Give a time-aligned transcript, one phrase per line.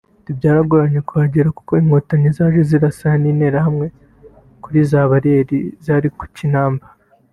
[0.37, 3.87] Byaragoranye kuhagera kuko Inkotanyi zaje zirasana n’interahamwe
[4.63, 6.85] kuri za bariyeri zari ku Kinamba